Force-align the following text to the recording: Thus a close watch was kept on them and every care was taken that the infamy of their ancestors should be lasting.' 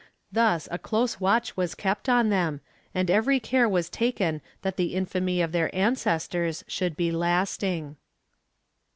Thus 0.31 0.67
a 0.71 0.79
close 0.79 1.19
watch 1.19 1.55
was 1.55 1.75
kept 1.75 2.09
on 2.09 2.29
them 2.29 2.61
and 2.91 3.07
every 3.11 3.39
care 3.39 3.69
was 3.69 3.87
taken 3.87 4.41
that 4.63 4.75
the 4.75 4.95
infamy 4.95 5.43
of 5.43 5.51
their 5.51 5.69
ancestors 5.75 6.63
should 6.67 6.97
be 6.97 7.11
lasting.' 7.11 7.97